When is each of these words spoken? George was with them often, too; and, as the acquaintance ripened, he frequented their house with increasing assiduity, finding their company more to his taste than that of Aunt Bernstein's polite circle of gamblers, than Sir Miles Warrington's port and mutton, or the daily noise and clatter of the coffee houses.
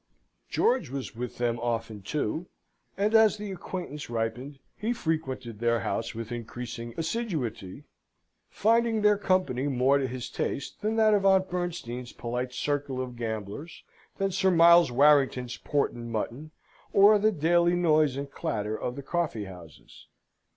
George 0.49 0.89
was 0.89 1.15
with 1.15 1.37
them 1.37 1.59
often, 1.59 2.01
too; 2.01 2.47
and, 2.97 3.13
as 3.13 3.37
the 3.37 3.51
acquaintance 3.51 4.09
ripened, 4.09 4.57
he 4.75 4.93
frequented 4.93 5.59
their 5.59 5.81
house 5.81 6.15
with 6.15 6.31
increasing 6.31 6.95
assiduity, 6.97 7.83
finding 8.49 9.03
their 9.03 9.15
company 9.19 9.67
more 9.67 9.99
to 9.99 10.07
his 10.07 10.27
taste 10.31 10.81
than 10.81 10.95
that 10.95 11.13
of 11.13 11.23
Aunt 11.23 11.51
Bernstein's 11.51 12.13
polite 12.13 12.51
circle 12.51 12.99
of 12.99 13.15
gamblers, 13.15 13.83
than 14.17 14.31
Sir 14.31 14.49
Miles 14.49 14.91
Warrington's 14.91 15.57
port 15.57 15.91
and 15.91 16.09
mutton, 16.11 16.49
or 16.93 17.19
the 17.19 17.31
daily 17.31 17.75
noise 17.75 18.17
and 18.17 18.31
clatter 18.31 18.75
of 18.75 18.95
the 18.95 19.03
coffee 19.03 19.45
houses. 19.45 20.07